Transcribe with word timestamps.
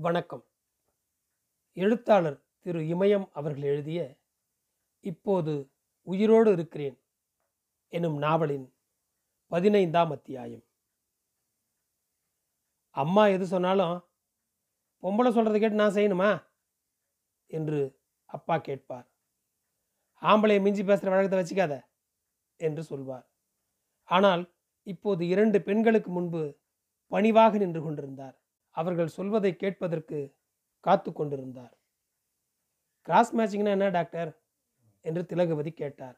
வணக்கம். 0.00 0.44
எழுத்தாளர் 1.72 2.46
திரு 2.58 2.80
இமயம் 2.80 3.28
அவர்கள் 3.32 3.62
எழுதிய 3.62 4.18
இப்போது 5.00 5.72
உயிரோடு 6.02 6.52
இருக்கிறேன் 6.52 7.00
எனும் 7.88 8.18
நாவலின் 8.18 8.74
பதினைந்தாம் 9.46 10.10
அத்தியாயம். 10.10 10.64
அம்மா 12.90 13.26
எது 13.26 13.46
சொன்னாலும் 13.46 14.08
பொம்பளை 15.02 15.30
சொல்கிறத 15.30 15.58
கேட்டு 15.58 15.74
நான் 15.74 15.92
செய்யணுமா? 15.92 16.42
என்று 17.46 18.00
அப்பா 18.24 18.58
கேட்பார். 18.58 19.10
ஆம்பளையை 20.22 20.60
மிஞ்சி 20.62 20.84
பேசுகிற 20.84 21.16
வழக்கத்தை 21.16 21.38
வச்சுக்காத 21.38 21.80
என்று 22.56 22.82
சொல்வார். 22.82 23.30
ஆனால் 24.04 24.54
இப்போது 24.82 25.26
இரண்டு 25.26 25.62
பெண்களுக்கு 25.62 26.10
முன்பு 26.10 26.58
பணிவாக 27.06 27.58
நின்று 27.58 27.82
கொண்டிருந்தார். 27.82 28.40
அவர்கள் 28.70 29.08
சொல்வதை 29.08 29.56
கேட்பதற்கு 29.56 30.18
காத்து 30.80 31.12
கொண்டிருந்தார். 31.12 31.74
கிராஸ் 33.02 33.36
மேட்சிங்னா 33.36 33.68
என்ன 33.68 33.88
டாக்டர் 33.88 34.30
என்று 35.00 35.24
திலகவதி 35.26 35.70
கேட்டார். 35.70 36.16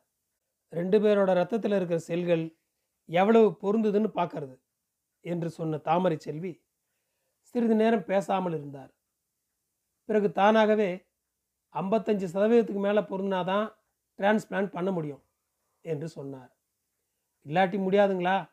ரெண்டு 0.69 0.99
பேரோட 0.99 1.31
ரத்தத்தில் 1.35 1.73
இருக்கிற 1.73 1.99
செல்கள் 1.99 2.45
எவ்வளவு 3.09 3.59
பொருந்துதுன்னு 3.63 4.11
பார்க்கறது 4.15 4.57
என்று 5.25 5.51
சொன்ன 5.51 5.79
தாமரை 5.79 6.17
செல்வி 6.17 6.53
சிறிது 7.43 7.75
நேரம் 7.75 8.05
பேசாமல் 8.05 8.53
இருந்தார். 8.53 8.93
பிறகு 10.05 10.33
தானாகவே 10.33 10.91
ஐம்பத்தஞ்சு 11.75 12.27
சதவீதத்துக்கு 12.35 12.81
மேலே 12.81 13.01
பொருந்தினாதான் 13.01 13.67
டிரான்ஸ்பிளான்ட் 14.19 14.71
பண்ண 14.71 14.91
முடியும் 14.91 15.23
என்று 15.85 16.09
சொன்னார். 16.09 16.51
இல்லாட்டி 17.47 17.79
முடியாதுங்களா? 17.87 18.51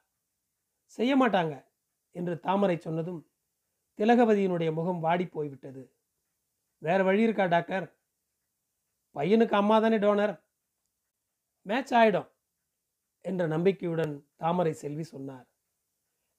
செய்ய 0.85 1.13
மாட்டாங்க 1.15 1.65
என்று 2.11 2.39
தாமரை 2.39 2.77
சொன்னதும் 2.77 3.21
திலகவதியினுடைய 3.97 4.73
முகம் 4.73 4.99
வாடி 4.99 5.27
போய்விட்டது. 5.27 5.95
வேற 6.77 7.03
வழி 7.03 7.21
இருக்கா 7.21 7.45
டாக்டர்? 7.45 7.97
பையனுக்கு 9.15 9.51
அம்மா 9.51 9.79
தானே 9.79 9.97
டோனர்? 9.97 10.43
மேட்ச் 11.61 11.93
ஆயிடும் 11.93 12.31
என்ற 13.21 13.47
நம்பிக்கையுடன் 13.47 14.29
தாமரை 14.35 14.73
செல்வி 14.73 15.03
சொன்னார். 15.03 15.49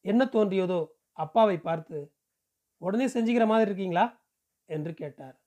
என்ன 0.00 0.24
தோன்றியதோ 0.24 0.86
அப்பாவை 1.12 1.58
பார்த்து 1.58 2.14
உடனே 2.76 3.06
செஞ்சுக்கிற 3.06 3.46
மாதிரி 3.46 3.64
இருக்கீங்களா? 3.64 4.24
என்று 4.64 4.94
கேட்டார். 4.94 5.40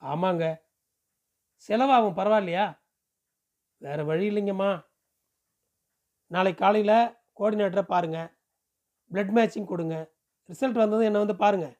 ஆமாங்க. 0.00 0.56
செலவாகும் 1.68 2.16
பரவாயில்லையா? 2.16 2.80
வேற 3.76 4.04
வழி 4.04 4.30
இல்லைங்கம்மா. 4.30 4.86
நாளை 6.26 6.54
காலையில் 6.54 7.16
கோஆர்டினேட்டரை 7.40 7.82
பாருங்கள் 7.82 8.28
பிளட் 9.10 9.32
மேட்சிங் 9.34 9.64
கொடுங்க. 9.64 10.15
ரிசல்ட் 10.48 10.78
வந்ததும் 10.78 11.04
என்னை 11.04 11.20
வந்து 11.20 11.36
பாருங்கள் 11.36 11.76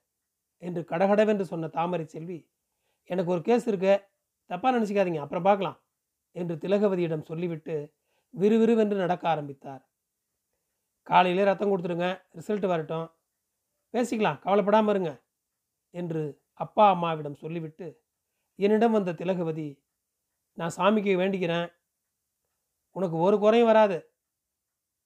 என்று 0.58 0.84
கடகடவென்று 0.84 1.44
சொன்ன 1.44 1.68
தாமரை 1.68 2.04
செல்வி 2.04 2.48
எனக்கு 3.04 3.32
ஒரு 3.32 3.42
கேஸ் 3.42 3.68
இருக்கு 3.68 4.08
தப்பாக 4.50 4.78
நினச்சிக்காதீங்க 4.78 5.16
அப்புறம் 5.16 5.42
பார்க்கலாம் 5.42 5.82
என்று 6.32 6.56
திலகவதியிடம் 6.56 7.22
சொல்லிவிட்டு 7.22 7.94
விறுவிறுவென்று 8.34 8.96
நடக்க 8.96 9.28
ஆரம்பித்தார். 9.28 9.88
காலையிலே 11.02 11.44
ரத்தம் 11.44 11.70
கொடுத்துருங்க 11.70 12.22
ரிசல்ட் 12.34 12.66
வரட்டும் 12.66 13.10
பேசிக்கலாம் 13.94 14.38
கவலைப்படாமல் 14.38 14.94
இருங்க 14.94 15.22
என்று 15.90 16.40
அப்பா 16.52 16.90
அம்மாவிடம் 16.90 17.34
சொல்லிவிட்டு 17.34 18.02
என்னிடம் 18.56 18.92
வந்த 18.92 19.12
திலகவதி 19.12 19.82
நான் 20.54 20.76
சாமிக்கு 20.76 21.16
வேண்டிக்கிறேன் 21.16 21.68
உனக்கு 22.92 23.16
ஒரு 23.16 23.38
குறையும் 23.38 23.66
வராது 23.66 24.10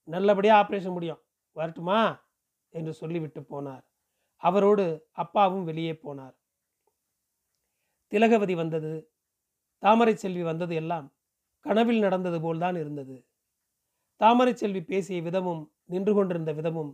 நல்லபடியாக 0.05 0.63
ஆப்ரேஷன் 0.63 0.93
முடியும் 0.93 1.23
வரட்டுமா? 1.57 2.23
என்று 2.71 2.93
சொல்லிவிட்டு 2.95 3.41
போனார். 3.41 3.85
அவரோடு 4.43 5.09
அப்பாவும் 5.13 5.65
வெளியே 5.65 5.93
போனார். 5.93 6.37
திலகவதி 8.13 8.55
வந்தது. 8.55 8.93
தாமரை 9.79 10.15
செல்வி 10.15 10.43
வந்தது 10.43 10.75
எல்லாம் 10.75 11.13
கனவில் 11.61 11.99
நடந்தது 11.99 12.41
போல்தான் 12.41 12.77
இருந்தது. 12.77 13.25
தாமரை 14.17 14.55
செல்வி 14.55 14.83
பேசிய 14.83 15.23
விதமும் 15.23 15.63
நின்று 15.85 16.15
கொண்டிருந்த 16.15 16.53
விதமும் 16.53 16.93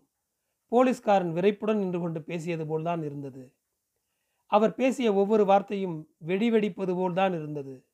போலீஸ்காரன் 0.72 1.32
விரைப்புடன் 1.32 1.78
நின்று 1.78 2.00
கொண்டு 2.00 2.22
பேசியது 2.22 2.64
போல்தான் 2.66 3.02
இருந்தது. 3.02 3.54
அவர் 4.46 4.74
பேசிய 4.74 5.14
ஒவ்வொரு 5.14 5.44
வார்த்தையும் 5.44 5.96
வெடி 6.16 6.50
வெடிப்பது 6.50 6.94
போல்தான் 6.94 7.34
இருந்தது. 7.34 7.86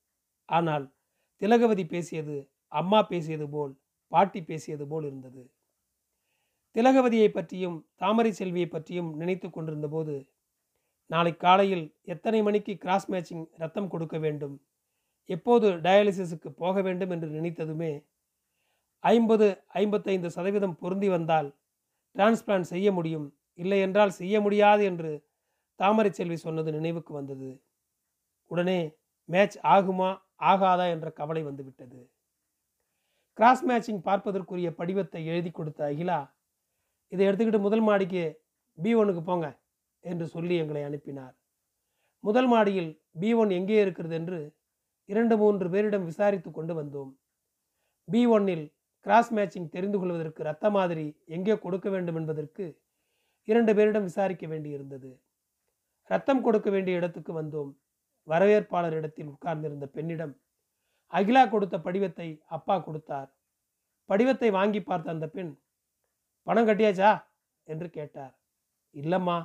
ஆனால் 0.49 0.95
திலகவதி 1.41 1.85
பேசியது 1.87 2.37
அம்மா 2.69 3.03
பேசியது 3.03 3.49
போல் 3.49 3.73
பாட்டி 4.09 4.43
பேசியது 4.43 4.87
போல் 4.87 5.05
இருந்தது. 5.05 5.43
திலகவதியை 6.77 7.29
பற்றியும் 7.29 7.89
தாமரை 7.97 8.33
செல்வியை 8.33 8.69
பற்றியும் 8.69 9.17
நினைத்து 9.17 9.51
கொண்டிருந்த 9.51 9.89
போது 9.89 10.15
நாளை 11.07 11.37
காலையில் 11.37 11.97
எத்தனை 12.03 12.43
மணிக்கு 12.43 12.77
கிராஸ் 12.77 13.11
மேட்சிங் 13.11 13.45
ரத்தம் 13.57 13.89
கொடுக்க 13.89 14.19
வேண்டும்? 14.19 14.55
எப்போது 15.25 15.67
டயாலிசிஸுக்கு 15.69 16.49
போக 16.49 16.83
வேண்டும் 16.83 17.11
என்று 17.11 17.29
நினைத்ததுமே 17.29 17.93
ஐம்பது 18.99 19.47
ஐம்பத்தைந்து 19.67 20.31
சதவீதம் 20.31 20.79
பொருந்தி 20.79 21.09
வந்தால் 21.09 21.49
டிரான்ஸ்பிளான்ட் 22.17 22.71
செய்ய 22.73 22.93
முடியும். 22.93 23.39
இல்லை 23.55 23.81
என்றால் 23.81 24.11
செய்ய 24.11 24.41
முடியாது 24.41 24.85
என்று 24.85 25.13
தாமரை 25.75 26.11
செல்வி 26.11 26.37
சொன்னது 26.37 26.73
நினைவுக்கு 26.73 27.13
வந்தது. 27.15 27.63
உடனே 28.47 28.81
மேட்ச் 29.29 29.59
ஆகுமா 29.59 30.11
ஆகாதா? 30.41 30.91
என்ற 30.91 31.11
கவலை 31.11 31.43
வந்துவிட்டது. 31.43 32.01
கிராஸ் 33.39 33.65
மேட்சிங் 33.69 34.03
பார்ப்பதற்குரிய 34.03 34.71
படிவத்தை 34.71 35.25
எழுதி 35.25 35.51
கொடுத்த 35.51 35.85
அகிலா 35.85 36.21
இதை 37.13 37.23
எடுத்துக்கிட்டு 37.29 37.67
முதல் 37.67 37.85
மாடிக்கு 37.89 38.23
பி 38.79 38.91
ஒனுக்கு 39.01 39.23
போங்க 39.23 39.47
என்று 40.05 40.27
சொல்லி 40.35 40.55
எங்களை 40.63 40.83
அனுப்பினார். 40.89 41.35
முதல் 42.25 42.49
மாடியில் 42.53 42.91
பி 43.21 43.31
ஒன் 43.41 43.51
எங்கே 43.57 43.79
இருக்கிறது 43.85 44.15
என்று 44.21 44.39
இரண்டு 45.09 45.35
மூன்று 45.41 45.67
பேரிடம் 45.75 46.07
விசாரித்து 46.11 46.51
கொண்டு 46.51 46.75
வந்தோம். 46.75 47.11
பி 48.09 48.23
ஒன்னில் 48.27 48.65
கிராஸ் 49.07 49.33
மேட்சிங் 49.37 49.69
தெரிந்து 49.69 49.99
கொள்வதற்கு 49.99 50.43
ரத்த 50.43 50.67
மாதிரி 50.71 51.07
எங்கே 51.27 51.55
கொடுக்க 51.65 51.87
வேண்டும் 51.91 52.19
என்பதற்கு 52.21 52.65
இரண்டு 53.49 53.73
பேரிடம் 53.75 54.07
விசாரிக்க 54.11 54.47
வேண்டியிருந்தது. 54.47 55.11
ரத்தம் 56.11 56.43
கொடுக்க 56.43 56.69
வேண்டிய 56.71 57.01
இடத்துக்கு 57.01 57.33
வந்தோம். 57.41 57.71
வரவேற்பாளர் 58.29 58.97
இடத்தில் 59.01 59.31
உட்கார்ந்திருந்த 59.35 59.87
பெண்ணிடம் 59.87 60.35
அகிலா 61.13 61.43
கொடுத்த 61.49 61.77
படிவத்தை 61.79 62.29
அப்பா 62.57 62.77
கொடுத்தார். 62.79 63.31
படிவத்தை 64.11 64.49
வாங்கி 64.59 64.81
பார்த்த 64.83 65.17
அந்த 65.17 65.27
பெண் 65.29 65.53
பணம் 66.47 66.69
கட்டியாச்சா? 66.69 67.11
என்று 67.69 67.91
கேட்டார். 67.91 68.35
இல்லைம்மா 68.95 69.37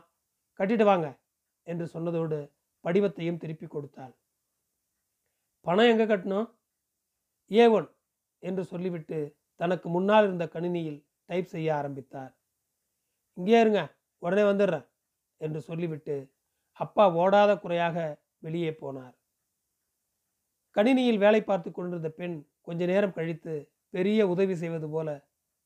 கட்டிட்டு 0.60 0.84
வாங்க 0.84 1.08
என்று 1.64 1.86
சொன்னதோடு 1.94 2.38
படிவத்தையும் 2.86 3.38
திருப்பி 3.38 3.68
கொடுத்தாள். 3.68 4.14
பணம் 5.66 5.90
எங்கே 5.92 6.06
கட்டணும்? 6.06 6.48
ஏ 7.52 7.68
ஒன் 7.68 7.88
என்று 8.44 8.64
சொல்லிவிட்டு 8.66 9.20
தனக்கு 9.56 9.90
முன்னால் 9.90 10.24
இருந்த 10.24 10.46
கணினியில் 10.48 11.00
டைப் 11.26 11.46
செய்ய 11.46 11.70
ஆரம்பித்தார். 11.76 12.34
இங்கே 13.38 13.60
இருங்க 13.60 13.82
உடனே 14.24 14.44
வந்துடுறேன் 14.44 14.86
என்று 15.42 15.60
சொல்லிவிட்டு 15.62 16.16
அப்பா 16.80 17.04
ஓடாத 17.14 17.52
குறையாக 17.60 17.98
வெளியே 18.40 18.72
போனார். 18.72 19.16
கணினியில் 20.76 21.18
வேலை 21.18 21.42
பார்த்து 21.44 21.70
கொண்டிருந்த 21.72 22.10
பெண் 22.10 22.38
கொஞ்ச 22.62 22.86
நேரம் 22.86 23.14
கழித்து 23.14 23.54
பெரிய 23.90 24.28
உதவி 24.28 24.56
செய்வது 24.56 24.88
போல 24.90 25.10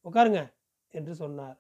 உட்காருங்க 0.06 0.42
என்று 0.92 1.16
சொன்னார். 1.16 1.58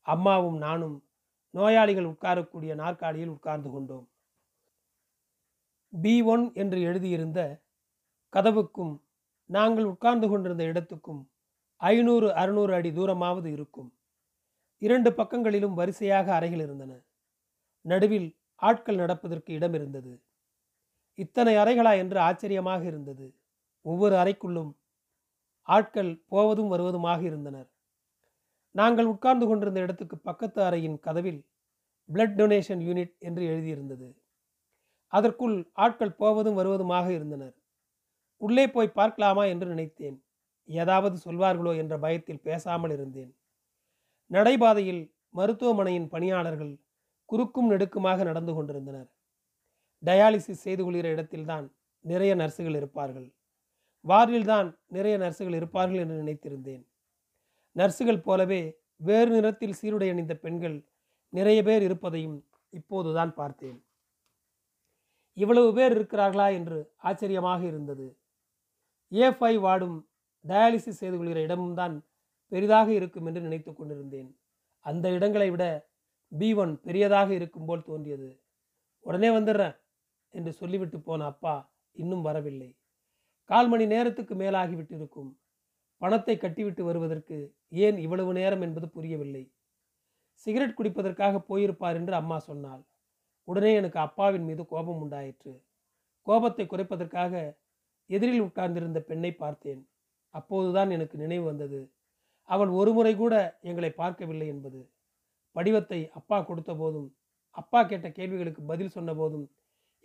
அம்மாவும் 0.00 0.56
நானும் 0.56 1.04
நோயாளிகள் 1.50 2.04
உட்காரக்கூடிய 2.04 2.74
நாற்காலியில் 2.74 3.28
உட்கார்ந்து 3.28 3.70
கொண்டோம். 3.70 4.08
பி 5.92 6.22
ஒன் 6.22 6.52
என்று 6.54 6.80
எழுதியிருந்த 6.80 7.62
கதவுக்கும் 8.32 9.02
நாங்கள் 9.46 9.84
உட்கார்ந்து 9.84 10.28
கொண்டிருந்த 10.28 10.64
இடத்துக்கும் 10.64 11.30
ஐநூறு 11.76 12.34
அறுநூறு 12.34 12.74
அடி 12.74 12.90
தூரமாவது 12.90 13.46
இருக்கும். 13.46 13.92
இரண்டு 14.78 15.12
பக்கங்களிலும் 15.12 15.74
வரிசையாக 15.74 16.34
அறைகள் 16.34 16.58
இருந்தன. 16.58 16.92
நடுவில் 17.80 18.36
ஆட்கள் 18.54 18.94
நடப்பதற்கு 18.94 19.52
இடம் 19.52 19.74
இருந்தது. 19.74 20.22
இத்தனை 21.14 21.54
அறைகளா 21.54 21.96
என்று 21.96 22.18
ஆச்சரியமாக 22.18 22.84
இருந்தது. 22.84 23.26
ஒவ்வொரு 23.82 24.14
அறைக்குள்ளும் 24.14 24.70
ஆட்கள் 25.62 26.24
போவதும் 26.28 26.72
வருவதுமாக 26.72 27.22
இருந்தனர். 27.22 27.69
நாங்கள் 28.74 29.06
உட்கார்ந்து 29.06 29.46
கொண்டிருந்த 29.46 29.80
இடத்துக்கு 29.80 30.16
பக்கத்து 30.18 30.60
அறையின் 30.62 30.98
கதவில் 30.98 31.40
பிளட் 32.08 32.36
டொனேஷன் 32.38 32.82
யூனிட் 32.88 33.14
என்று 33.18 33.42
எழுதியிருந்தது. 33.44 34.08
அதற்குள் 35.12 35.56
ஆட்கள் 35.72 36.18
போவதும் 36.22 36.58
வருவதுமாக 36.60 37.06
இருந்தனர். 37.10 37.54
உள்ளே 38.40 38.64
போய் 38.66 38.96
பார்க்கலாமா 38.98 39.44
என்று 39.44 39.66
நினைத்தேன். 39.68 40.18
ஏதாவது 40.68 41.16
சொல்வார்களோ 41.16 41.72
என்ற 41.76 41.94
பயத்தில் 41.98 42.44
பேசாமல் 42.48 42.90
இருந்தேன். 42.90 43.32
நடைபாதையில் 44.30 45.02
மருத்துவமனையின் 45.34 46.08
பணியாளர்கள் 46.08 46.72
குறுக்கும் 47.24 47.70
நெடுக்குமாக 47.70 48.24
நடந்து 48.24 48.52
கொண்டிருந்தனர். 48.54 49.08
டயாலிசிஸ் 50.02 50.64
செய்து 50.66 50.82
கொள்கிற 50.84 51.08
இடத்தில்தான் 51.08 51.66
நிறைய 52.04 52.34
நர்சுகள் 52.34 52.74
இருப்பார்கள். 52.74 53.28
வார்டில்தான் 54.04 54.68
நிறைய 54.86 55.18
நர்சுகள் 55.18 55.54
இருப்பார்கள் 55.54 55.98
என்று 55.98 56.16
நினைத்திருந்தேன். 56.22 56.84
நர்சுகள் 57.76 58.24
போலவே 58.24 58.62
வேறு 58.96 59.30
நிறத்தில் 59.30 59.78
சீருடை 59.82 60.08
அணிந்த 60.10 60.34
பெண்கள் 60.34 60.88
நிறைய 61.28 61.62
பேர் 61.62 61.82
இருப்பதையும் 61.82 62.38
இப்போதுதான் 62.68 63.34
பார்த்தேன். 63.34 63.84
இவ்வளவு 65.32 65.72
பேர் 65.74 65.94
இருக்கிறார்களா 65.98 66.52
என்று 66.52 66.78
ஆச்சரியமாக 66.96 67.64
இருந்தது. 67.66 68.18
ஏ 69.12 69.28
ஃபைவ் 69.28 69.58
வார்டும் 69.58 70.08
டயாலிசிஸ் 70.44 71.00
செய்து 71.02 71.16
கொள்கிற 71.16 71.40
இடமும் 71.40 71.74
தான் 71.74 71.94
பெரிதாக 72.48 72.92
இருக்கும் 72.92 73.26
என்று 73.26 73.40
நினைத்து 73.40 73.74
கொண்டிருந்தேன். 73.74 74.38
அந்த 74.80 75.10
இடங்களை 75.10 75.50
விட 75.50 75.64
பி 76.32 76.54
ஒன் 76.54 76.80
பெரியதாக 76.80 77.34
இருக்கும் 77.34 77.64
போல் 77.64 77.82
தோன்றியது. 77.82 78.42
உடனே 79.00 79.30
வந்துடுறேன் 79.30 79.76
என்று 80.34 80.52
சொல்லிவிட்டு 80.52 81.00
போன 81.00 81.24
அப்பா 81.24 81.72
இன்னும் 81.92 82.22
வரவில்லை. 82.22 82.76
கால் 83.44 83.68
மணி 83.68 83.86
நேரத்துக்கு 83.86 84.34
மேலாகிவிட்டிருக்கும். 84.34 85.30
பணத்தை 86.00 86.36
கட்டிவிட்டு 86.36 86.84
வருவதற்கு 86.84 87.54
ஏன் 87.68 87.96
இவ்வளவு 87.96 88.32
நேரம் 88.32 88.60
என்பது 88.60 88.88
புரியவில்லை. 88.88 89.52
சிகரெட் 90.46 90.78
குடிப்பதற்காக 90.78 91.40
போயிருப்பார் 91.48 91.94
என்று 91.94 92.14
அம்மா 92.14 92.38
சொன்னாள். 92.38 92.82
உடனே 93.44 93.74
எனக்கு 93.74 93.98
அப்பாவின் 93.98 94.44
மீது 94.44 94.66
கோபம் 94.66 95.00
உண்டாயிற்று. 95.00 95.52
கோபத்தை 96.26 96.66
குறைப்பதற்காக 96.66 97.58
எதிரில் 98.06 98.40
உட்கார்ந்திருந்த 98.40 99.00
பெண்ணை 99.00 99.32
பார்த்தேன். 99.32 99.82
அப்போதுதான் 100.34 100.90
எனக்கு 100.90 101.16
நினைவு 101.18 101.44
வந்தது. 101.44 101.80
அவள் 102.42 102.68
ஒரு 102.68 102.92
முறை 102.92 103.16
கூட 103.16 103.34
எங்களை 103.60 103.90
பார்க்கவில்லை 103.90 104.46
என்பது. 104.46 104.80
படிவத்தை 105.56 106.00
அப்பா 106.10 106.38
கொடுத்த 106.40 106.72
போதும் 106.74 107.08
அப்பா 107.50 107.82
கேட்ட 107.82 108.08
கேள்விகளுக்கு 108.10 108.62
பதில் 108.62 108.88
சொன்ன 108.88 109.14
போதும் 109.14 109.46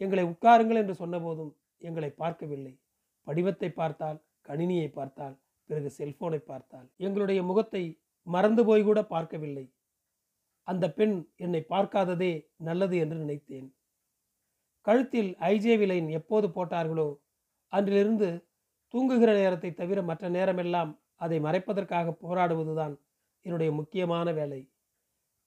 எங்களை 0.01 0.23
உட்காருங்கள் 0.23 0.75
என்று 0.75 0.95
சொன்னபோதும் 0.95 1.51
எங்களை 1.77 2.09
பார்க்கவில்லை. 2.09 2.73
படிவத்தை 3.27 3.69
பார்த்தால் 3.69 4.19
கணினியை 4.41 4.87
பார்த்தால் 4.89 5.35
பிறகு 5.69 5.89
செல்போனை 5.97 6.39
பார்த்தால் 6.41 6.87
எங்களுடைய 6.97 7.39
முகத்தை 7.43 7.83
மறந்து 8.27 8.61
போய் 8.65 8.83
கூட 8.83 8.99
பார்க்கவில்லை. 9.03 9.65
அந்த 10.67 10.85
பெண் 10.91 11.15
என்னை 11.35 11.61
பார்க்காததே 11.73 12.33
நல்லது 12.67 12.95
என்று 12.97 13.15
நினைத்தேன். 13.15 13.67
கழுத்தில் 14.87 15.29
ஐஜேவி 15.51 15.85
லைன் 15.85 16.09
எப்போது 16.09 16.47
போட்டார்களோ 16.47 17.07
அன்றிலிருந்து 17.73 18.29
தூங்குகிற 18.93 19.31
நேரத்தை 19.33 19.69
தவிர 19.73 19.99
மற்ற 20.01 20.29
நேரமெல்லாம் 20.29 20.91
அதை 21.15 21.37
மறைப்பதற்காக 21.39 22.13
போராடுவதுதான் 22.23 22.93
என்னுடைய 23.45 23.71
முக்கியமான 23.71 24.27
வேலை. 24.31 24.61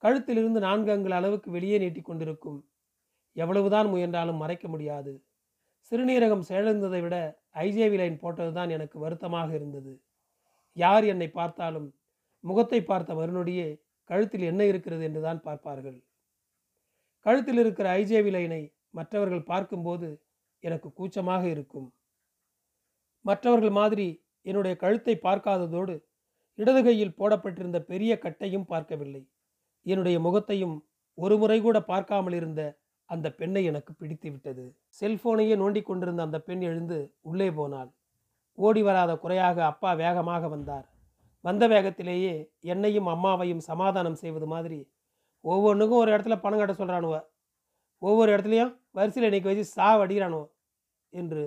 கழுத்திலிருந்து 0.03 0.59
நான்கு 0.59 0.91
அங்குல 0.91 1.15
அளவுக்கு 1.15 1.49
வெளியே 1.51 1.77
நீட்டிக்கொண்டிருக்கும் 1.79 2.59
எவ்வளவுதான் 3.35 3.87
முயன்றாலும் 3.89 4.41
மறைக்க 4.43 4.67
முடியாது. 4.67 5.13
சிறுநீரகம் 5.91 6.47
செயலிழந்ததை 6.49 7.01
விட 7.01 7.17
ஐஜேவி 7.65 7.97
லைன் 8.01 8.21
போட்டதுதான் 8.23 8.69
எனக்கு 8.69 8.97
வருத்தமாக 8.99 9.49
இருந்தது. 9.53 9.93
யார் 10.77 11.03
என்னை 11.03 11.27
பார்த்தாலும் 11.29 11.87
முகத்தை 12.43 12.79
பார்த்த 12.83 13.13
மறுநொடியே 13.13 13.67
கழுத்தில் 14.09 14.41
என்ன 14.41 14.65
இருக்கிறது? 14.65 15.03
என்றுதான் 15.03 15.41
பார்ப்பார்கள். 15.41 16.03
கழுத்தில் 17.25 17.57
இருக்கிற 17.57 17.87
ஐஜேவி 17.91 18.31
லைனை 18.31 18.61
மற்றவர்கள் 18.89 19.43
பார்க்கும்போது 19.43 20.09
எனக்கு 20.59 20.91
கூச்சமாக 20.91 21.43
இருக்கும். 21.47 21.93
மற்றவர்கள் 23.25 23.69
மாதிரி 23.69 24.07
என்னுடைய 24.41 24.75
கழுத்தை 24.75 25.15
பார்க்காததோடு 25.23 25.95
இடது 26.55 26.83
கையில் 26.83 27.17
போடப்பட்டிருந்த 27.17 27.79
பெரிய 27.81 28.11
கட்டையும் 28.15 28.65
பார்க்கவில்லை. 28.65 29.23
என்னுடைய 29.85 30.19
முகத்தையும் 30.19 30.75
ஒரு 31.17 31.37
முறை 31.37 31.61
கூட 31.61 31.77
பார்க்காமல் 31.81 32.33
இருந்த 32.33 32.61
அந்த 33.09 33.27
பெண்ணை 33.31 33.65
எனக்கு 33.65 33.93
பிடித்து 33.93 34.31
விட்டது. 34.31 34.65
செல்போனையே 34.99 35.55
நோண்டிக் 35.55 35.85
கொண்டிருந்த 35.85 36.21
அந்த 36.21 36.39
பெண் 36.39 36.61
எழுந்து 36.61 36.97
உள்ளே 37.21 37.49
போனாள். 37.51 37.89
ஓடி 38.59 38.81
வராத 38.87 39.11
குறையாக 39.23 39.57
அப்பா 39.71 39.89
வேகமாக 40.03 40.47
வந்தார். 40.53 40.85
வந்த 41.45 41.63
வேகத்திலேயே 41.73 42.33
என்னையும் 42.71 43.09
அம்மாவையும் 43.13 43.63
சமாதானம் 43.69 44.17
செய்வது 44.21 44.47
மாதிரி 44.53 44.79
ஒவ்வொன்றுக்கும் 45.45 46.01
ஒரு 46.03 46.09
இடத்துல 46.13 46.35
பணம் 46.39 46.59
கட்ட 46.61 46.73
சொல்கிறானுவ 46.73 47.15
ஒவ்வொரு 48.01 48.29
இடத்துலையும் 48.33 48.73
வரிசையில் 48.97 49.27
இன்னைக்கு 49.29 49.49
வச்சு 49.51 49.65
சாவடிகிறானோ 49.77 50.41
என்று 51.13 51.43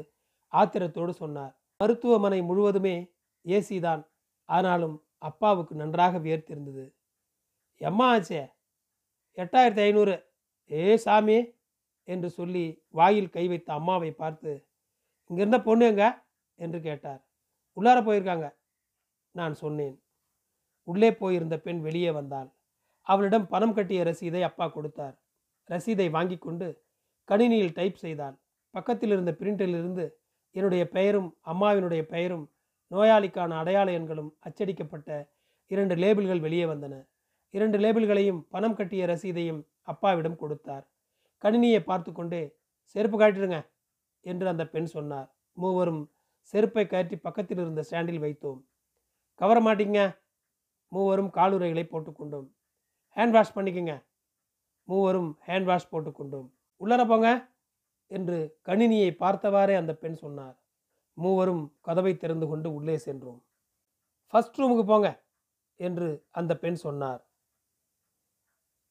ஆத்திரத்தோடு 0.53 1.13
சொன்னார். 1.23 1.53
மருத்துவமனை 1.81 2.41
முழுவதுமே 2.49 2.97
ஏசி 3.45 3.77
தான் 3.87 4.03
ஆனாலும் 4.49 4.97
அப்பாவுக்கு 5.29 5.75
நன்றாக 5.83 6.19
வியர்த்திருந்தது. 6.25 6.85
எம்மா 7.81 8.09
ஆச்சே 8.15 8.43
எட்டாயிரத்தி 9.39 9.83
ஐநூறு. 9.87 10.15
ஏ 10.71 10.97
சாமி 11.05 11.39
என்று 12.09 12.29
சொல்லி 12.39 12.65
வாயில் 12.99 13.33
கை 13.37 13.45
வைத்த 13.53 13.71
அம்மாவை 13.79 14.11
பார்த்து 14.23 14.53
இங்கிருந்த 15.31 15.59
பொண்ணு 15.69 15.85
எங்க? 15.93 16.07
என்று 16.63 16.79
கேட்டார். 16.81 17.21
உள்ளார 17.77 17.99
போயிருக்காங்க. 18.07 18.47
நான் 19.35 19.55
சொன்னேன். 19.55 19.97
உள்ளே 20.83 21.11
போயிருந்த 21.15 21.57
பெண் 21.59 21.81
வெளியே 21.81 22.11
வந்தாள். 22.11 22.49
அவளிடம் 23.07 23.47
பணம் 23.49 23.75
கட்டிய 23.75 24.01
ரசீதை 24.05 24.41
அப்பா 24.43 24.67
கொடுத்தார். 24.69 25.17
ரசீதை 25.71 26.07
வாங்கி 26.11 26.37
கொண்டு 26.39 26.69
கணினியில் 27.29 27.75
டைப் 27.75 28.03
செய்தாள். 28.05 28.37
பக்கத்தில் 28.75 29.11
இருந்த 29.11 29.33
பிரிண்டிலிருந்து 29.39 30.05
என்னுடைய 30.51 30.83
பெயரும் 30.89 31.29
அம்மாவினுடைய 31.47 32.03
பெயரும் 32.03 32.45
நோயாளிக்கான 32.91 33.53
அடையாள 33.59 33.89
எண்களும் 33.99 34.31
அச்சடிக்கப்பட்ட 34.47 35.11
இரண்டு 35.67 35.95
லேபிள்கள் 35.95 36.41
வெளியே 36.41 36.65
வந்தன. 36.65 36.95
இரண்டு 37.55 37.79
லேபிள்களையும் 37.79 38.41
பணம் 38.55 38.77
கட்டிய 38.77 39.07
ரசீதையும் 39.07 39.61
அப்பாவிடம் 39.83 40.37
கொடுத்தார். 40.37 40.85
கணினியை 41.45 41.81
பார்த்து 41.81 42.11
கொண்டே 42.13 42.43
செருப்பு 42.93 43.17
காட்டிடுங்க 43.21 43.59
என்று 44.25 44.47
அந்த 44.49 44.65
பெண் 44.67 44.91
சொன்னார். 44.97 45.29
மூவரும் 45.53 46.03
செருப்பை 46.43 46.87
கயற்றி 46.87 47.17
பக்கத்தில் 47.17 47.59
இருந்த 47.59 47.83
ஸ்டாண்டில் 47.83 48.23
வைத்தோம். 48.25 48.61
கவர 49.35 49.59
மாட்டிங்க. 49.61 50.01
மூவரும் 50.89 51.31
காலுறைகளை 51.31 51.85
போட்டுக்கொண்டோம் 51.89 52.49
ஹேண்ட் 53.17 53.31
வாஷ் 53.31 53.57
பண்ணிக்கங்க. 53.57 54.05
மூவரும் 54.85 55.39
ஹேண்ட் 55.47 55.65
வாஷ் 55.65 55.91
போட்டுக்கொண்டோம் 55.93 56.49
உள்ளர 56.81 57.03
போங்க 57.09 57.29
என்று 58.07 58.59
கணினியை 58.65 59.11
பார்த்தவாறே 59.23 59.75
அந்த 59.77 59.95
பெண் 59.95 60.15
சொன்னார். 60.15 60.57
மூவரும் 61.15 61.79
கதவை 61.81 62.17
திறந்து 62.17 62.47
கொண்டு 62.47 62.75
உள்ளே 62.75 62.97
சென்றோம். 62.99 63.41
ஃபர்ஸ்ட் 64.27 64.59
ரூமுக்கு 64.61 64.85
போங்க 64.87 65.25
என்று 65.77 66.27
அந்த 66.31 66.53
பெண் 66.57 66.75
சொன்னார். 66.75 67.23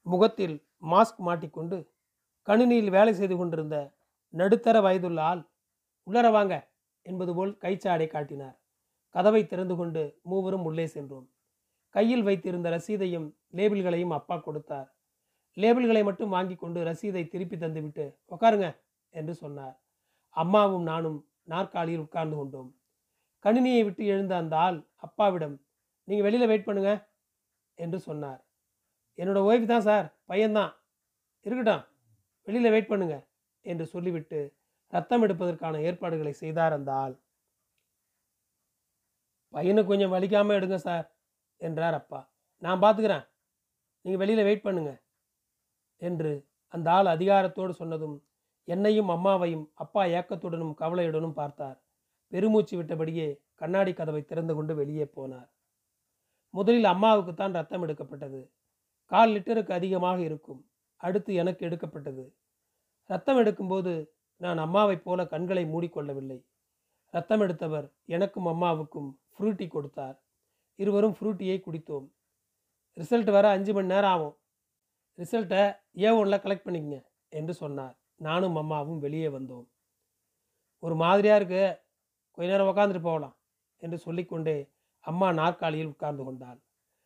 முகத்தில் 0.01 0.55
மாஸ்க் 0.81 1.21
மாட்டிக்கொண்டு 1.27 1.77
கணினியில் 2.47 2.89
வேலை 2.89 3.13
செய்து 3.13 3.37
கொண்டிருந்த 3.37 3.77
நடுத்தர 4.29 4.81
வயதுள்ள 4.81 5.21
ஆள் 5.21 5.41
உள்ளர 6.07 6.31
வாங்க. 6.31 6.70
என்பது 7.05 7.31
போல் 7.35 7.51
கைச்சாடை 7.63 8.07
காட்டினார். 8.07 8.57
கதவை 9.15 9.41
திறந்து 9.45 9.75
கொண்டு 9.75 10.01
மூவரும் 10.21 10.65
உள்ளே 10.69 10.87
சென்றோம். 10.87 11.27
கையில் 11.95 12.23
வைத்திருந்த 12.23 12.67
ரசீதையும் 12.69 13.27
லேபிள்களையும் 13.57 14.15
அப்பா 14.17 14.35
கொடுத்தார். 14.37 14.89
லேபிள்களை 15.57 16.03
மட்டும் 16.03 16.29
வாங்கி 16.29 16.55
கொண்டு 16.55 16.79
ரசீதை 16.83 17.23
திருப்பி 17.27 17.57
தந்துவிட்டு 17.57 18.05
உட்காருங்க 18.33 18.67
என்று 19.13 19.33
சொன்னார். 19.33 19.75
அம்மாவும் 20.29 20.83
நானும் 20.83 21.19
நாற்காலியில் 21.43 22.03
உட்கார்ந்து 22.05 22.35
கொண்டோம். 22.37 22.69
கணினியை 23.45 23.81
விட்டு 23.83 24.03
எழுந்த 24.05 24.33
அந்த 24.35 24.55
ஆள் 24.57 24.79
அப்பாவிடம் 24.95 25.55
நீங்கள் 26.07 26.25
வெளியில் 26.27 26.51
வெயிட் 26.51 26.67
பண்ணுங்க 26.67 26.91
என்று 27.77 27.99
சொன்னார். 27.99 28.41
என்னோட 29.17 29.39
ஒய்ஃப் 29.49 29.65
தான் 29.65 29.87
சார் 29.89 30.07
பையன்தான். 30.29 30.71
இருக்கட்டும் 31.45 31.83
வெளியில் 32.47 32.73
வெயிட் 32.73 32.91
பண்ணுங்க 32.91 33.15
என்று 33.65 33.85
சொல்லிவிட்டு 33.85 34.39
ரத்தம் 34.93 35.23
எடுப்பதற்கான 35.25 35.81
ஏற்பாடுகளை 35.87 36.33
செய்தார் 36.43 36.77
அந்த 36.77 36.91
ஆள் 37.03 37.15
பையனுக்கு 39.53 39.91
கொஞ்சம் 39.91 40.13
வலிக்காமல் 40.15 40.57
எடுங்க 40.59 40.77
சார் 40.87 41.05
என்றார் 41.61 41.95
அப்பா. 41.99 42.19
நான் 42.61 42.81
பார்த்துக்கிறேன் 42.83 43.25
நீங்கள் 44.05 44.21
வெளியில் 44.21 44.47
வெயிட் 44.47 44.65
பண்ணுங்க 44.67 44.91
என்று 46.01 46.31
அந்த 46.73 46.87
ஆள் 46.91 47.09
அதிகாரத்தோடு 47.15 47.73
சொன்னதும் 47.79 48.17
என்னையும் 48.67 49.09
அம்மாவையும் 49.09 49.65
அப்பா 49.73 50.01
ஏக்கத்துடனும் 50.17 50.73
கவலையுடனும் 50.81 51.37
பார்த்தார். 51.39 51.77
பெருமூச்சு 52.33 52.73
விட்டபடியே 52.79 53.27
கண்ணாடி 53.61 53.93
கதவை 53.93 54.21
திறந்து 54.23 54.53
கொண்டு 54.55 54.73
வெளியே 54.75 55.05
போனார். 55.17 55.49
முதலில் 56.53 56.87
அம்மாவுக்கு 56.93 57.33
தான் 57.33 57.55
ரத்தம் 57.59 57.83
எடுக்கப்பட்டது. 57.85 58.41
கால் 59.11 59.33
லிட்டருக்கு 59.35 59.73
அதிகமாக 59.79 60.19
இருக்கும். 60.21 60.61
அடுத்து 61.01 61.31
எனக்கு 61.41 61.61
எடுக்கப்பட்டது. 61.67 62.23
ரத்தம் 63.09 63.39
எடுக்கும்போது 63.43 63.93
நான் 64.41 64.57
அம்மாவைப் 64.57 65.03
போல 65.03 65.27
கண்களை 65.27 65.63
மூடிக்கொள்ளவில்லை. 65.65 66.45
ரத்தம் 67.11 67.39
எடுத்தவர் 67.39 67.93
எனக்கும் 68.05 68.45
அம்மாவுக்கும் 68.45 69.09
ஃப்ரூட்டி 69.33 69.67
கொடுத்தார். 69.67 70.23
இருவரும் 70.75 71.15
ஃப்ரூட்டியை 71.19 71.57
குடித்தோம். 71.59 72.07
ரிசல்ட் 72.99 73.31
வர 73.31 73.49
அஞ்சு 73.49 73.73
மணி 73.73 73.87
நேரம் 73.87 74.09
ஆகும். 74.09 74.37
ரிசல்ட்டை 75.17 75.63
ஏ 75.97 76.09
ஒன்றில் 76.09 76.39
கலெக்ட் 76.39 76.65
பண்ணிக்கங்க 76.65 77.05
என்று 77.29 77.53
சொன்னார். 77.53 77.99
நானும் 78.15 78.55
அம்மாவும் 78.55 78.99
வெளியே 78.99 79.27
வந்தோம். 79.27 79.67
ஒரு 80.79 80.95
மாதிரியாக 80.95 81.39
இருக்கு 81.39 81.81
கொஞ்ச 82.31 82.51
நேரம் 82.51 82.75
உக்காந்துட்டு 82.75 83.01
போகலாம் 83.01 83.37
என்று 83.77 83.97
சொல்லிக்கொண்டே 83.97 84.57
அம்மா 84.99 85.31
நாற்காலியில் 85.31 85.87
உட்கார்ந்து 85.87 86.23
கொண்டாள். 86.23 86.59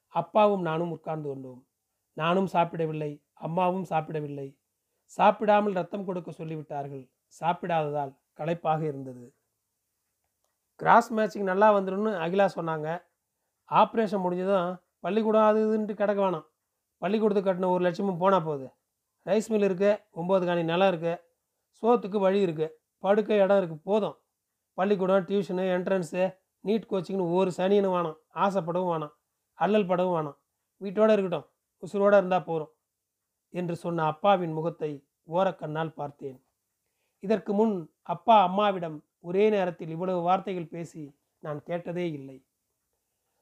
அப்பாவும் 0.08 0.62
நானும் 0.62 0.92
உட்கார்ந்து 0.92 1.30
கொண்டோம். 1.30 1.68
நானும் 2.14 2.48
சாப்பிடவில்லை 2.48 3.24
அம்மாவும் 3.34 3.84
சாப்பிடவில்லை. 3.84 4.60
சாப்பிடாமல் 5.06 5.74
ரத்தம் 5.74 6.06
கொடுக்க 6.06 6.32
சொல்லிவிட்டார்கள். 6.32 7.10
சாப்பிடாததால் 7.40 8.14
களைப்பாக 8.34 8.82
இருந்தது. 8.86 9.34
கிராஸ் 10.76 11.14
மேட்சிங் 11.14 11.50
நல்லா 11.52 11.68
வந்துடும்னு 11.78 12.12
அகிலா 12.26 12.48
சொன்னாங்க. 12.58 12.88
ஆப்ரேஷன் 13.72 14.24
முடிஞ்சதும் 14.24 14.80
பள்ளிக்கூடம் 15.00 15.48
அது 15.50 15.60
இதுன்ட்டு 15.68 15.94
கிடக்க 15.94 16.20
வேணாம். 16.26 16.46
பள்ளிக்கூடத்துக்கு 16.98 17.50
கட்டின 17.50 17.70
ஒரு 17.70 17.84
லட்சமும் 17.86 18.22
போனால் 18.24 18.44
போகுது. 18.44 18.68
ரைஸ் 19.26 19.50
மில் 19.50 19.64
இருக்கு 19.64 19.92
ஒம்பது 20.22 20.46
காணி 20.46 20.64
நிலம் 20.64 20.88
இருக்கு 20.88 21.14
சோத்துக்கு 21.80 22.20
வழி 22.20 22.40
இருக்கு 22.42 22.68
படுக்க 23.00 23.36
இடம் 23.44 23.60
இருக்குது 23.62 23.86
போதும். 23.90 24.16
பள்ளிக்கூடம் 24.74 25.26
டியூஷனு 25.30 25.66
என்ட்ரன்ஸு 25.76 26.24
நீட் 26.64 26.90
கோச்சிங்னு 26.92 27.26
ஒரு 27.38 27.52
சனின்னு 27.58 27.90
வேணாம். 27.96 28.18
ஆசைப்படவும் 28.44 28.92
வேணாம். 28.94 29.14
அல்லல் 29.54 29.90
படவும் 29.92 30.16
வேணாம். 30.18 30.38
வீட்டோடு 30.82 31.14
இருக்கட்டும். 31.14 31.48
உசுரோட 31.84 32.14
இருந்தால் 32.22 32.48
போகிறோம் 32.50 32.72
என்று 33.56 33.76
சொன்ன 33.76 34.06
அப்பாவின் 34.06 34.52
முகத்தை 34.52 34.92
ஓரக்கண்ணால் 35.28 35.98
பார்த்தேன். 36.00 36.40
இதற்கு 37.24 37.54
முன் 37.54 37.76
அப்பா 38.04 38.36
அம்மாவிடம் 38.44 38.98
ஒரே 39.20 39.50
நேரத்தில் 39.50 39.90
இவ்வளவு 39.90 40.22
வார்த்தைகள் 40.22 40.74
பேசி 40.76 41.04
நான் 41.40 41.64
கேட்டதே 41.64 42.12
இல்லை. 42.12 42.38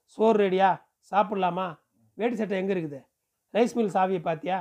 சோறு 0.04 0.38
ரெடியா? 0.44 0.70
சாப்பிடலாமா? 1.12 1.68
வேட்டி 2.14 2.36
சட்டை 2.36 2.58
எங்கே 2.58 2.74
இருக்குது? 2.74 3.00
ரைஸ் 3.54 3.76
மில் 3.76 3.96
சாவியை 3.96 4.22
பார்த்தியா? 4.28 4.60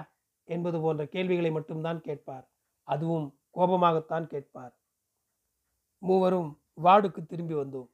என்பது 0.49 0.81
போன்ற 0.81 1.03
கேள்விகளை 1.07 1.51
மட்டும்தான் 1.51 2.01
கேட்பார். 2.01 2.47
அதுவும் 2.89 3.27
கோபமாகத்தான் 3.55 4.27
கேட்பார். 4.27 4.75
மூவரும் 6.03 6.51
வார்டுக்கு 6.83 7.27
திரும்பி 7.27 7.55
வந்தோம். 7.55 7.89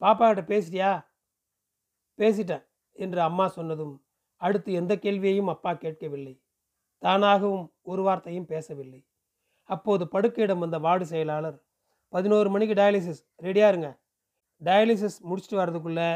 பாப்பாகிட்ட 0.00 0.42
பேசிட்டியா? 0.52 0.90
பேசிட்டேன் 2.18 2.64
என்று 2.92 3.20
அம்மா 3.20 3.46
சொன்னதும் 3.48 3.94
அடுத்து 4.40 4.70
எந்த 4.72 4.92
கேள்வியையும் 4.96 5.46
அப்பா 5.46 5.70
கேட்கவில்லை. 5.74 6.34
தானாகவும் 7.02 7.66
ஒரு 7.82 8.02
வார்த்தையும் 8.02 8.50
பேசவில்லை. 8.52 9.00
அப்போது 9.64 10.04
படுக்கையிடம் 10.04 10.62
வந்த 10.64 10.78
வார்டு 10.78 11.06
செயலாளர் 11.06 11.58
பதினோரு 12.12 12.50
மணிக்கு 12.50 12.74
டயாலிசிஸ் 12.74 13.22
ரெடியாக 13.46 13.72
இருங்க. 13.72 14.00
டயாலிசிஸ் 14.62 15.18
முடிச்சுட்டு 15.28 15.60
வர்றதுக்குள்ளே 15.60 16.08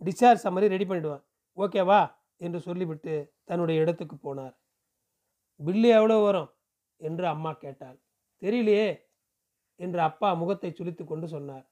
டிஸ்சார்ஜ் 0.00 0.44
சம்மரி 0.44 0.68
ரெடி 0.74 0.84
பண்ணிவிடுவேன் 0.84 1.24
ஓகேவா 1.58 2.00
என்று 2.36 2.60
சொல்லிவிட்டு 2.60 3.14
தன்னுடைய 3.44 3.82
இடத்துக்கு 3.82 4.16
போனார். 4.16 4.54
பில்லு 5.60 5.88
எவ்வளோ 5.88 6.16
வரும்? 6.18 6.50
என்று 7.00 7.26
அம்மா 7.26 7.52
கேட்டாள். 7.52 7.98
தெரியலையே 8.42 8.88
என்று 9.80 10.00
அப்பா 10.00 10.34
முகத்தை 10.34 10.70
சுளித்து 10.78 11.04
கொண்டு 11.04 11.28
சொன்னார். 11.28 11.66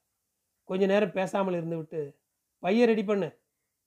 கொஞ்ச 0.69 0.85
நேரம் 0.85 1.11
பேசாமல் 1.11 1.57
இருந்துவிட்டு 1.59 2.01
பைய 2.63 2.85
ரெடி 2.85 3.03
பண்ணு 3.03 3.29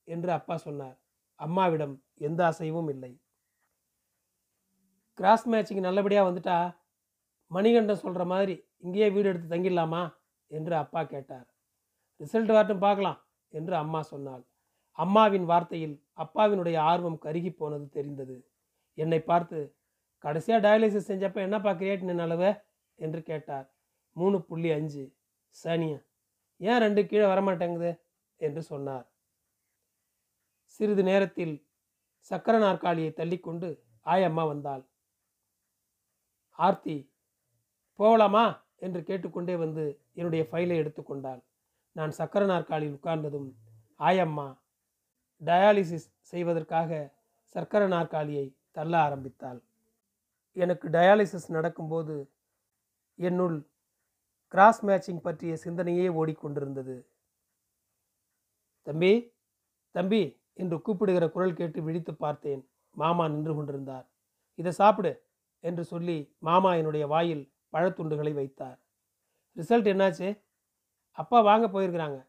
என்று 0.08 0.30
அப்பா 0.32 0.56
சொன்னார். 0.56 0.96
அம்மாவிடம் 1.40 1.94
எந்த 2.18 2.40
அசைவும் 2.46 2.88
இல்லை. 2.88 3.12
கிராஸ் 5.14 5.48
மேட்சிங் 5.48 5.80
நல்லபடியாக 5.80 6.28
வந்துட்டா 6.30 6.76
மணிகண்டன் 7.50 8.02
சொல்கிற 8.04 8.24
மாதிரி 8.24 8.54
இங்கேயே 8.78 9.10
வீடு 9.10 9.28
எடுத்து 9.28 9.48
தங்கிடலாமா 9.56 10.14
என்று 10.46 10.76
அப்பா 10.76 11.02
கேட்டார். 11.02 11.46
ரிசல்ட் 12.20 12.52
வரட்டும் 12.56 12.78
பார்க்கலாம் 12.78 13.18
என்று 13.48 13.76
அம்மா 13.76 14.02
சொன்னாள். 14.02 14.42
அம்மாவின் 14.92 15.46
வார்த்தையில் 15.48 15.94
அப்பாவினுடைய 16.16 16.76
ஆர்வம் 16.78 17.22
கருகி 17.22 17.50
போனது 17.50 17.88
தெரிந்தது. 17.88 18.36
என்னை 18.94 19.20
பார்த்து 19.20 19.76
கடைசியாக 20.18 20.62
டயாலிசிஸ் 20.66 21.10
செஞ்சப்போ 21.10 21.40
என்னப்பா 21.40 21.70
கிரியேட்டின் 21.70 22.18
அளவு 22.18 22.50
என்று 22.94 23.22
கேட்டார். 23.22 23.66
மூணு 24.12 24.42
புள்ளி 24.42 24.70
அஞ்சு. 24.70 25.04
சனியா 25.64 25.98
ஏன் 26.60 26.78
ரெண்டு 26.78 27.06
கீழே 27.06 27.26
வரமாட்டேங்குது? 27.26 27.90
என்று 28.36 28.62
சொன்னார். 28.62 29.06
சிறிது 30.66 31.02
நேரத்தில் 31.02 31.54
சக்கர 32.18 32.58
நாற்காலியை 32.58 33.12
தள்ளிக்கொண்டு 33.12 33.68
ஆயம்மா 34.06 34.46
வந்தாள். 34.46 34.84
ஆர்த்தி 36.58 37.12
போகலாமா? 37.94 38.62
என்று 38.76 39.02
கேட்டுக்கொண்டே 39.02 39.56
வந்து 39.56 40.00
என்னுடைய 40.12 40.46
ஃபைலை 40.50 40.76
எடுத்துக்கொண்டாள் 40.76 41.42
நான் 41.92 42.10
சக்கர 42.10 42.44
நாற்காலியில் 42.44 42.98
உட்கார்ந்ததும் 43.02 43.48
ஆயம்மா 43.98 44.46
டயாலிசிஸ் 45.42 46.08
செய்வதற்காக 46.20 46.90
சர்க்கர 47.54 47.86
நாற்காலியை 47.86 48.56
தள்ள 48.70 48.98
ஆரம்பித்தாள். 48.98 49.60
எனக்கு 50.52 50.88
டயாலிசிஸ் 50.88 51.48
நடக்கும்போது 51.48 52.30
என்னுள் 53.18 53.56
கிராஸ் 54.48 54.86
மேட்சிங் 54.86 55.22
பற்றிய 55.22 55.54
சிந்தனையே 55.64 56.06
ஓடிக்கொண்டிருந்தது. 56.20 56.96
தம்பி 58.82 59.12
தம்பி 59.90 60.22
என்று 60.54 60.76
கூப்பிடுகிற 60.82 61.28
குரல் 61.28 61.54
கேட்டு 61.54 61.82
விழித்து 61.82 62.14
பார்த்தேன். 62.14 62.68
மாமா 62.90 63.28
நின்று 63.28 63.54
கொண்டிருந்தார். 63.54 64.06
இதை 64.54 64.72
சாப்பிடு. 64.72 65.12
என்று 65.64 65.84
சொல்லி 65.84 66.36
மாமா 66.38 66.74
என்னுடைய 66.74 67.06
வாயில் 67.06 67.54
பழத்துண்டுகளை 67.72 68.32
வைத்தார். 68.34 68.84
ரிசல்ட் 69.56 69.90
என்னாச்சு? 69.92 70.40
அப்பா 71.10 71.40
வாங்க 71.40 71.66
போயிருக்கிறாங்க. 71.66 72.26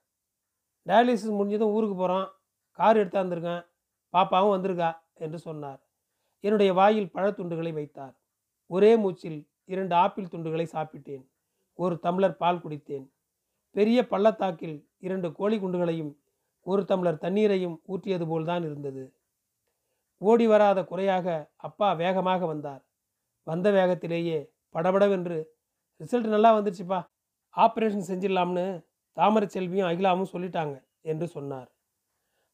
டயாலிசிஸ் 0.85 1.37
முடிஞ்சதும் 1.37 1.71
ஊருக்கு 1.71 1.95
போகிறோம் 1.95 2.31
கார் 2.71 2.97
எடுத்தாந்துருக்கேன் 2.97 3.65
பாப்பாவும் 4.13 4.53
வந்திருக்கா 4.55 4.97
என்று 5.13 5.39
சொன்னார். 5.39 5.81
என்னுடைய 6.39 6.73
வாயில் 6.73 7.11
பழத்துண்டுகளை 7.13 7.73
வைத்தார். 7.73 8.21
ஒரே 8.67 8.97
மூச்சில் 8.97 9.49
இரண்டு 9.65 9.95
ஆப்பிள் 9.95 10.25
துண்டுகளை 10.25 10.65
சாப்பிட்டேன். 10.71 11.25
ஒரு 11.73 11.95
டம்ளர் 11.95 12.31
பால் 12.31 12.57
குடித்தேன். 12.57 13.11
பெரிய 13.71 14.07
பள்ளத்தாக்கில் 14.07 14.89
இரண்டு 14.97 15.31
கோழி 15.31 15.59
குண்டுகளையும் 15.59 16.19
ஒரு 16.61 16.81
டம்ளர் 16.81 17.17
தண்ணீரையும் 17.17 17.81
ஊற்றியது 17.87 18.25
போல்தான் 18.27 18.63
இருந்தது. 18.63 19.15
ஓடி 20.17 20.47
வராத 20.47 20.83
குறையாக 20.83 21.53
அப்பா 21.55 21.93
வேகமாக 21.93 22.45
வந்தார். 22.45 22.84
வந்த 23.47 23.71
வேகத்திலேயே 23.71 24.37
படபடவென்று 24.75 25.37
ரிசல்ட் 25.99 26.27
நல்லா 26.27 26.49
வந்துருச்சுப்பா 26.57 26.99
ஆப்ரேஷன் 27.55 28.07
செஞ்சிடலாம்னு 28.07 28.65
தாமரை 29.17 29.47
செல்வியும் 29.47 29.89
அகிலாவும் 29.89 30.31
சொல்லிட்டாங்க 30.33 30.75
என்று 31.01 31.27
சொன்னார். 31.27 31.69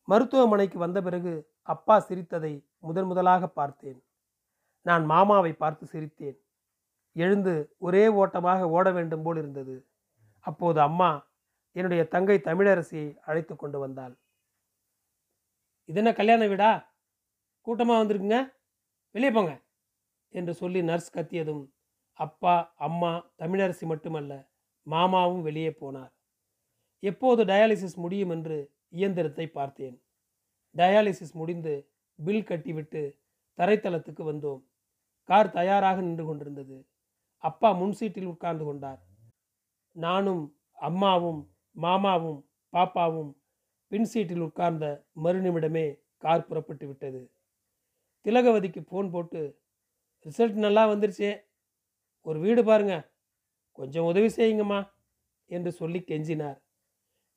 மருத்துவமனைக்கு 0.07 0.77
வந்த 0.79 1.01
பிறகு 1.01 1.33
அப்பா 1.62 1.95
சிரித்ததை 2.10 2.53
முதன் 2.79 3.05
முதலாக 3.05 3.48
பார்த்தேன். 3.48 4.00
நான் 4.86 5.03
மாமாவை 5.05 5.53
பார்த்து 5.53 5.86
சிரித்தேன். 5.86 6.38
எழுந்து 7.15 7.75
ஒரே 7.77 8.07
ஓட்டமாக 8.07 8.69
ஓட 8.69 8.91
வேண்டும் 8.91 9.21
போல் 9.21 9.38
இருந்தது. 9.38 9.75
அப்போது 10.45 10.79
அம்மா 10.81 11.10
என்னுடைய 11.75 12.07
தங்கை 12.07 12.38
தமிழரசியை 12.38 13.07
அழைத்து 13.21 13.55
கொண்டு 13.55 13.79
வந்தாள். 13.79 14.13
இது 15.89 15.98
என்ன 15.98 16.13
கல்யாண 16.13 16.48
வீடா? 16.48 16.71
கூட்டமாக 17.62 18.00
வந்திருக்குங்க? 18.01 18.39
வெளியே 19.15 19.31
போங்க. 19.31 19.53
என்று 20.31 20.53
சொல்லி 20.53 20.81
நர்ஸ் 20.81 21.13
கத்தியதும் 21.13 21.63
அப்பா 22.19 22.73
அம்மா 22.77 23.11
தமிழரசி 23.38 23.85
மட்டுமல்ல 23.85 24.33
மாமாவும் 24.88 25.41
வெளியே 25.41 25.69
போனார். 25.69 26.11
எப்போது 27.00 27.45
டயாலிசிஸ் 27.45 27.95
முடியும் 27.95 28.29
என்று 28.29 28.57
இயந்திரத்தை 28.89 29.47
பார்த்தேன். 29.47 30.01
டயாலிசிஸ் 30.75 31.33
முடிந்து 31.33 31.73
பில் 32.19 32.43
கட்டிவிட்டு 32.43 33.01
தரைத்தளத்துக்கு 33.59 34.23
வந்தோம். 34.31 34.61
கார் 35.29 35.51
தயாராக 35.51 36.01
நின்று 36.01 36.25
கொண்டிருந்தது. 36.25 36.77
அப்பா 37.43 37.71
முன் 37.71 37.91
சீட்டில் 37.91 38.25
உட்கார்ந்து 38.25 38.65
கொண்டார். 38.65 39.01
நானும் 39.95 40.43
அம்மாவும் 40.79 41.41
மாமாவும் 41.75 42.39
பாப்பாவும் 42.73 43.31
பின் 43.91 44.05
சீட்டில் 44.05 44.41
உட்கார்ந்த 44.41 44.85
மறுநிமிடமே 45.23 45.85
கார் 46.17 46.47
புறப்பட்டு 46.47 46.88
விட்டது. 46.88 47.21
திலகவதிக்கு 48.25 48.81
ஃபோன் 48.89 49.09
போட்டு 49.11 49.41
ரிசல்ட் 50.25 50.53
நல்லா 50.53 50.89
வந்துருச்சு. 50.89 51.43
ஒரு 52.21 52.39
வீடு 52.39 52.63
பாருங்க. 52.63 53.11
கொஞ்சம் 53.71 54.05
உதவி 54.05 54.27
செய்யுங்கம்மா 54.27 54.91
என்று 55.45 55.71
சொல்லி 55.71 55.99
கெஞ்சினார். 55.99 56.59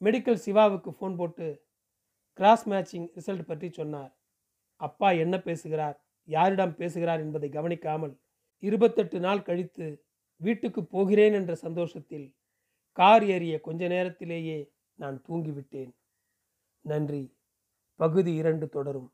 மெடிக்கல் 0.00 0.34
சிவாவுக்கு 0.34 0.90
ஃபோன் 0.90 1.16
போட்டு 1.16 1.66
கிராஸ் 2.32 2.68
மேட்சிங் 2.68 3.08
ரிசல்ட் 3.14 3.42
பற்றி 3.42 3.70
சொன்னார். 3.70 4.18
அப்பா 4.76 5.10
என்ன 5.10 5.40
பேசுகிறார்? 5.40 6.04
யாரிடம் 6.24 6.76
பேசுகிறார் 6.76 7.20
என்பதை 7.20 7.48
கவனிக்காமல் 7.48 8.20
இருபத்தெட்டு 8.58 9.20
நாள் 9.20 9.42
கழித்து 9.42 10.04
வீட்டுக்கு 10.36 10.84
போகிறேன் 10.84 11.32
என்ற 11.32 11.54
சந்தோஷத்தில் 11.54 12.34
கார் 12.92 13.24
ஏறிய 13.24 13.60
கொஞ்ச 13.60 13.88
நேரத்திலேயே 13.88 14.72
நான் 14.94 15.22
தூங்கிவிட்டேன். 15.28 15.92
நன்றி. 16.80 17.36
பகுதி 17.94 18.34
இரண்டு 18.34 18.68
தொடரும். 18.68 19.12